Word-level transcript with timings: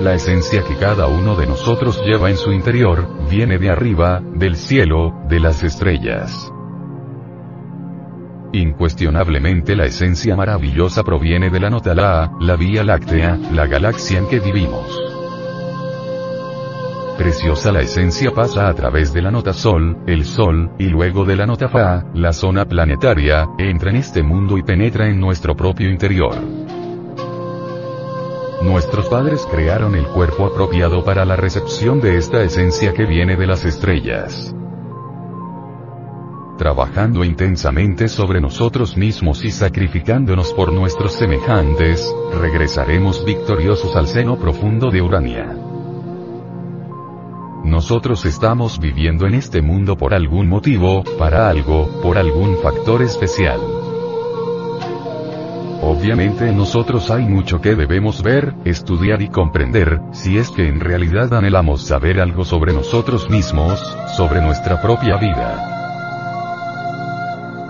La 0.00 0.14
esencia 0.14 0.64
que 0.64 0.74
cada 0.76 1.06
uno 1.06 1.36
de 1.36 1.46
nosotros 1.46 2.02
lleva 2.04 2.28
en 2.28 2.36
su 2.36 2.50
interior, 2.50 3.06
viene 3.30 3.58
de 3.58 3.70
arriba, 3.70 4.20
del 4.34 4.56
cielo, 4.56 5.14
de 5.28 5.38
las 5.38 5.62
estrellas. 5.62 6.52
Incuestionablemente 8.52 9.76
la 9.76 9.84
esencia 9.84 10.34
maravillosa 10.34 11.04
proviene 11.04 11.48
de 11.48 11.60
la 11.60 11.70
nota 11.70 11.94
La, 11.94 12.32
la 12.40 12.56
Vía 12.56 12.82
Láctea, 12.82 13.38
la 13.52 13.66
galaxia 13.66 14.18
en 14.18 14.28
que 14.28 14.40
vivimos. 14.40 15.00
Preciosa 17.16 17.70
la 17.70 17.80
esencia 17.80 18.32
pasa 18.32 18.68
a 18.68 18.74
través 18.74 19.12
de 19.12 19.22
la 19.22 19.30
nota 19.30 19.52
Sol, 19.52 19.98
el 20.08 20.24
Sol, 20.24 20.72
y 20.76 20.86
luego 20.86 21.24
de 21.24 21.36
la 21.36 21.46
nota 21.46 21.68
Fa, 21.68 22.04
la 22.14 22.32
zona 22.32 22.64
planetaria, 22.64 23.46
entra 23.58 23.90
en 23.90 23.96
este 23.96 24.24
mundo 24.24 24.58
y 24.58 24.64
penetra 24.64 25.08
en 25.08 25.20
nuestro 25.20 25.54
propio 25.54 25.88
interior. 25.88 26.34
Nuestros 28.64 29.10
padres 29.10 29.46
crearon 29.50 29.94
el 29.94 30.06
cuerpo 30.06 30.46
apropiado 30.46 31.04
para 31.04 31.26
la 31.26 31.36
recepción 31.36 32.00
de 32.00 32.16
esta 32.16 32.42
esencia 32.42 32.94
que 32.94 33.04
viene 33.04 33.36
de 33.36 33.46
las 33.46 33.66
estrellas. 33.66 34.56
Trabajando 36.56 37.24
intensamente 37.24 38.08
sobre 38.08 38.40
nosotros 38.40 38.96
mismos 38.96 39.44
y 39.44 39.50
sacrificándonos 39.50 40.54
por 40.54 40.72
nuestros 40.72 41.12
semejantes, 41.12 42.10
regresaremos 42.40 43.22
victoriosos 43.26 43.94
al 43.96 44.08
seno 44.08 44.38
profundo 44.38 44.90
de 44.90 45.02
Urania. 45.02 45.54
Nosotros 47.64 48.24
estamos 48.24 48.80
viviendo 48.80 49.26
en 49.26 49.34
este 49.34 49.60
mundo 49.60 49.98
por 49.98 50.14
algún 50.14 50.48
motivo, 50.48 51.04
para 51.18 51.50
algo, 51.50 52.00
por 52.00 52.16
algún 52.16 52.56
factor 52.56 53.02
especial. 53.02 53.83
Obviamente 56.04 56.46
en 56.50 56.58
nosotros 56.58 57.10
hay 57.10 57.24
mucho 57.24 57.62
que 57.62 57.74
debemos 57.74 58.22
ver, 58.22 58.52
estudiar 58.66 59.22
y 59.22 59.30
comprender, 59.30 60.02
si 60.12 60.36
es 60.36 60.50
que 60.50 60.68
en 60.68 60.78
realidad 60.78 61.32
anhelamos 61.32 61.86
saber 61.86 62.20
algo 62.20 62.44
sobre 62.44 62.74
nosotros 62.74 63.30
mismos, 63.30 63.80
sobre 64.14 64.42
nuestra 64.42 64.82
propia 64.82 65.16
vida. 65.16 65.70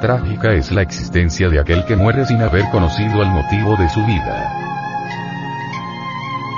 Trágica 0.00 0.52
es 0.52 0.72
la 0.72 0.82
existencia 0.82 1.48
de 1.48 1.60
aquel 1.60 1.84
que 1.84 1.94
muere 1.94 2.26
sin 2.26 2.42
haber 2.42 2.68
conocido 2.72 3.22
el 3.22 3.28
motivo 3.28 3.76
de 3.76 3.88
su 3.88 4.04
vida. 4.04 4.52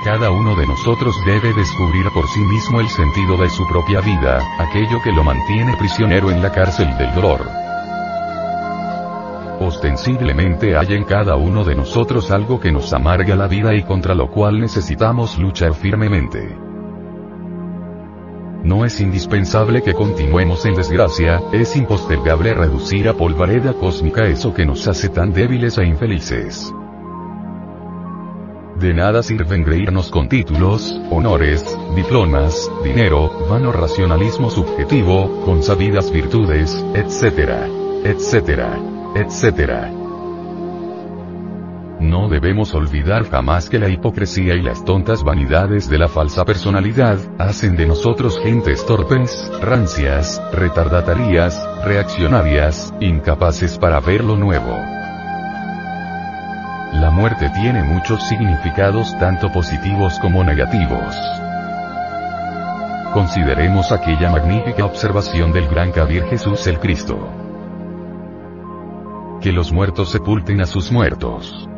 Cada 0.02 0.30
uno 0.30 0.56
de 0.56 0.66
nosotros 0.66 1.14
debe 1.26 1.52
descubrir 1.52 2.06
por 2.14 2.26
sí 2.28 2.40
mismo 2.40 2.80
el 2.80 2.88
sentido 2.88 3.36
de 3.36 3.50
su 3.50 3.68
propia 3.68 4.00
vida, 4.00 4.40
aquello 4.58 5.02
que 5.04 5.12
lo 5.12 5.22
mantiene 5.22 5.76
prisionero 5.76 6.30
en 6.30 6.42
la 6.42 6.50
cárcel 6.50 6.96
del 6.96 7.14
dolor. 7.14 7.65
Ostensiblemente 9.58 10.76
hay 10.76 10.92
en 10.92 11.04
cada 11.04 11.36
uno 11.36 11.64
de 11.64 11.74
nosotros 11.74 12.30
algo 12.30 12.60
que 12.60 12.72
nos 12.72 12.92
amarga 12.92 13.34
la 13.36 13.48
vida 13.48 13.74
y 13.74 13.82
contra 13.82 14.14
lo 14.14 14.30
cual 14.30 14.60
necesitamos 14.60 15.38
luchar 15.38 15.72
firmemente. 15.74 16.56
No 18.62 18.84
es 18.84 19.00
indispensable 19.00 19.80
que 19.80 19.94
continuemos 19.94 20.66
en 20.66 20.74
desgracia, 20.74 21.40
es 21.52 21.74
impostergable 21.76 22.52
reducir 22.52 23.08
a 23.08 23.14
polvareda 23.14 23.72
cósmica 23.72 24.26
eso 24.26 24.52
que 24.52 24.66
nos 24.66 24.86
hace 24.88 25.08
tan 25.08 25.32
débiles 25.32 25.78
e 25.78 25.86
infelices. 25.86 26.74
De 28.78 28.92
nada 28.92 29.22
sirven 29.22 29.64
reírnos 29.64 30.10
con 30.10 30.28
títulos, 30.28 31.00
honores, 31.10 31.78
diplomas, 31.94 32.70
dinero, 32.84 33.30
vano 33.48 33.72
racionalismo 33.72 34.50
subjetivo, 34.50 35.44
consabidas 35.46 36.10
virtudes, 36.10 36.84
etc. 36.94 37.70
etc 38.04 38.95
etc. 39.16 39.88
No 42.00 42.28
debemos 42.28 42.74
olvidar 42.74 43.28
jamás 43.28 43.70
que 43.70 43.78
la 43.78 43.88
hipocresía 43.88 44.54
y 44.54 44.60
las 44.60 44.84
tontas 44.84 45.24
vanidades 45.24 45.88
de 45.88 45.98
la 45.98 46.08
falsa 46.08 46.44
personalidad, 46.44 47.18
hacen 47.38 47.76
de 47.76 47.86
nosotros 47.86 48.38
gentes 48.42 48.84
torpes, 48.84 49.50
rancias, 49.62 50.42
retardatarias, 50.52 51.66
reaccionarias, 51.84 52.92
incapaces 53.00 53.78
para 53.78 54.00
ver 54.00 54.22
lo 54.22 54.36
nuevo. 54.36 54.76
La 56.92 57.10
muerte 57.10 57.50
tiene 57.54 57.82
muchos 57.82 58.22
significados 58.28 59.18
tanto 59.18 59.50
positivos 59.50 60.18
como 60.18 60.44
negativos. 60.44 61.16
Consideremos 63.14 63.92
aquella 63.92 64.30
magnífica 64.30 64.84
observación 64.84 65.52
del 65.52 65.66
gran 65.68 65.90
Kabir 65.92 66.24
Jesús 66.24 66.66
el 66.66 66.78
Cristo 66.78 67.45
que 69.46 69.52
los 69.52 69.70
muertos 69.70 70.10
sepulten 70.10 70.60
a 70.60 70.66
sus 70.66 70.90
muertos. 70.90 71.68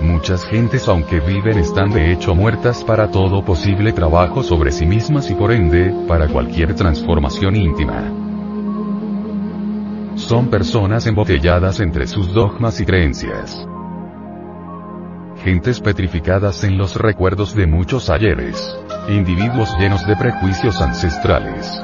Muchas 0.00 0.42
gentes 0.46 0.88
aunque 0.88 1.20
viven 1.20 1.58
están 1.58 1.90
de 1.90 2.12
hecho 2.12 2.34
muertas 2.34 2.82
para 2.82 3.10
todo 3.10 3.44
posible 3.44 3.92
trabajo 3.92 4.42
sobre 4.42 4.70
sí 4.72 4.86
mismas 4.86 5.30
y 5.30 5.34
por 5.34 5.52
ende, 5.52 5.94
para 6.08 6.26
cualquier 6.28 6.74
transformación 6.74 7.56
íntima. 7.56 8.10
Son 10.14 10.48
personas 10.48 11.06
embotelladas 11.06 11.78
entre 11.78 12.06
sus 12.06 12.32
dogmas 12.32 12.80
y 12.80 12.86
creencias. 12.86 13.68
Gentes 15.44 15.78
petrificadas 15.78 16.64
en 16.64 16.78
los 16.78 16.96
recuerdos 16.96 17.54
de 17.54 17.66
muchos 17.66 18.08
ayeres. 18.08 18.74
Individuos 19.10 19.76
llenos 19.78 20.06
de 20.06 20.16
prejuicios 20.16 20.80
ancestrales 20.80 21.82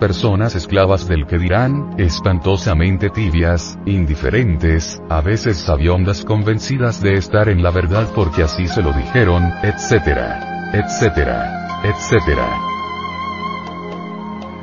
personas 0.00 0.56
esclavas 0.56 1.06
del 1.06 1.26
que 1.26 1.38
dirán, 1.38 1.94
espantosamente 1.98 3.10
tibias, 3.10 3.78
indiferentes, 3.86 5.00
a 5.08 5.20
veces 5.20 5.58
sabiondas 5.58 6.24
convencidas 6.24 7.00
de 7.00 7.14
estar 7.14 7.48
en 7.48 7.62
la 7.62 7.70
verdad 7.70 8.08
porque 8.14 8.42
así 8.42 8.66
se 8.66 8.82
lo 8.82 8.92
dijeron, 8.92 9.52
etcétera, 9.62 10.72
etcétera, 10.72 11.82
etcétera. 11.84 12.48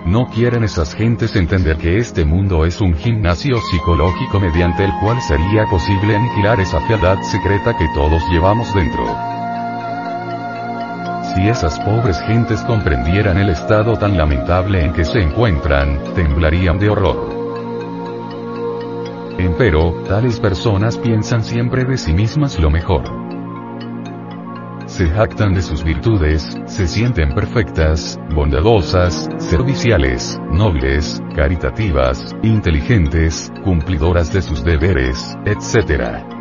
No 0.07 0.25
quieren 0.27 0.63
esas 0.63 0.95
gentes 0.95 1.35
entender 1.35 1.77
que 1.77 1.97
este 1.97 2.25
mundo 2.25 2.65
es 2.65 2.81
un 2.81 2.95
gimnasio 2.95 3.57
psicológico 3.71 4.39
mediante 4.39 4.85
el 4.85 4.91
cual 5.01 5.21
sería 5.21 5.65
posible 5.69 6.15
aniquilar 6.15 6.59
esa 6.59 6.81
fealdad 6.87 7.21
secreta 7.23 7.77
que 7.77 7.87
todos 7.93 8.23
llevamos 8.31 8.73
dentro. 8.73 9.36
Si 11.37 11.47
esas 11.47 11.79
pobres 11.81 12.19
gentes 12.21 12.63
comprendieran 12.63 13.37
el 13.37 13.49
estado 13.49 13.95
tan 13.95 14.17
lamentable 14.17 14.83
en 14.83 14.91
que 14.91 15.05
se 15.05 15.19
encuentran, 15.19 16.15
temblarían 16.15 16.79
de 16.79 16.89
horror. 16.89 17.29
Empero, 19.37 20.01
tales 20.07 20.39
personas 20.39 20.97
piensan 20.97 21.43
siempre 21.43 21.83
de 21.83 21.95
sí 21.99 22.11
mismas 22.11 22.59
lo 22.59 22.71
mejor. 22.71 23.03
Se 24.87 25.07
jactan 25.09 25.53
de 25.53 25.61
sus 25.61 25.83
virtudes, 25.83 26.57
se 26.65 26.87
sienten 26.87 27.35
perfectas, 27.35 28.19
bondadosas, 28.33 29.29
serviciales, 29.37 30.39
nobles, 30.51 31.21
caritativas, 31.35 32.35
inteligentes, 32.41 33.53
cumplidoras 33.63 34.33
de 34.33 34.41
sus 34.41 34.63
deberes, 34.63 35.37
etc. 35.45 36.36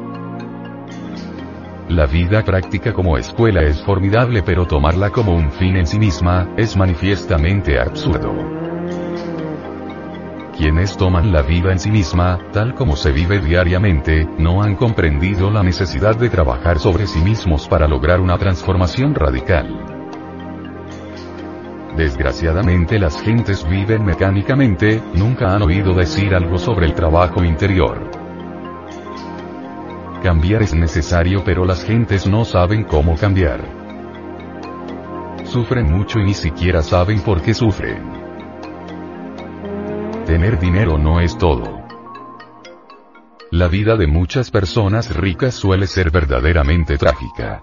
La 1.88 2.06
vida 2.06 2.42
práctica 2.42 2.92
como 2.92 3.16
escuela 3.16 3.62
es 3.62 3.80
formidable 3.80 4.42
pero 4.42 4.66
tomarla 4.66 5.10
como 5.10 5.36
un 5.36 5.52
fin 5.52 5.76
en 5.76 5.86
sí 5.86 6.00
misma, 6.00 6.48
es 6.56 6.76
manifiestamente 6.76 7.78
absurdo. 7.78 8.34
Quienes 10.56 10.96
toman 10.96 11.32
la 11.32 11.42
vida 11.42 11.70
en 11.70 11.78
sí 11.78 11.92
misma, 11.92 12.40
tal 12.52 12.74
como 12.74 12.96
se 12.96 13.12
vive 13.12 13.38
diariamente, 13.38 14.26
no 14.36 14.62
han 14.62 14.74
comprendido 14.74 15.48
la 15.48 15.62
necesidad 15.62 16.16
de 16.16 16.28
trabajar 16.28 16.80
sobre 16.80 17.06
sí 17.06 17.20
mismos 17.20 17.68
para 17.68 17.86
lograr 17.86 18.20
una 18.20 18.36
transformación 18.36 19.14
radical. 19.14 19.68
Desgraciadamente 21.96 22.98
las 22.98 23.22
gentes 23.22 23.64
viven 23.68 24.04
mecánicamente, 24.04 25.00
nunca 25.14 25.54
han 25.54 25.62
oído 25.62 25.94
decir 25.94 26.34
algo 26.34 26.58
sobre 26.58 26.86
el 26.86 26.94
trabajo 26.94 27.44
interior. 27.44 28.15
Cambiar 30.26 30.64
es 30.64 30.74
necesario 30.74 31.44
pero 31.44 31.64
las 31.64 31.84
gentes 31.84 32.26
no 32.26 32.44
saben 32.44 32.82
cómo 32.82 33.14
cambiar. 33.14 33.60
Sufren 35.44 35.88
mucho 35.88 36.18
y 36.18 36.24
ni 36.24 36.34
siquiera 36.34 36.82
saben 36.82 37.20
por 37.20 37.42
qué 37.42 37.54
sufren. 37.54 38.02
Tener 40.26 40.58
dinero 40.58 40.98
no 40.98 41.20
es 41.20 41.38
todo. 41.38 41.80
La 43.52 43.68
vida 43.68 43.94
de 43.94 44.08
muchas 44.08 44.50
personas 44.50 45.14
ricas 45.14 45.54
suele 45.54 45.86
ser 45.86 46.10
verdaderamente 46.10 46.98
trágica. 46.98 47.62